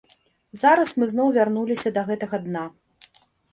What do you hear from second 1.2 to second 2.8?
вярнуліся да гэтага дна.